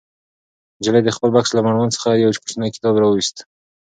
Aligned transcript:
نجلۍ 0.79 1.01
د 1.05 1.09
خپل 1.15 1.29
بکس 1.35 1.51
له 1.53 1.61
مړوند 1.67 1.95
څخه 1.95 2.09
یو 2.23 2.31
کوچنی 2.43 2.69
کتاب 2.75 2.93
راوویست. 3.01 3.37